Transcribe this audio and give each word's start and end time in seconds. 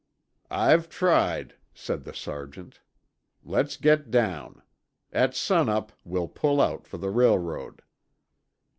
"I've 0.49 0.89
tried," 0.89 1.53
said 1.75 2.05
the 2.05 2.13
sergeant. 2.15 2.79
"Let's 3.43 3.77
get 3.77 4.09
down. 4.09 4.63
At 5.13 5.35
sun 5.35 5.69
up 5.69 5.91
we'll 6.03 6.27
pull 6.27 6.59
out 6.59 6.87
for 6.87 6.97
the 6.97 7.11
railroad." 7.11 7.83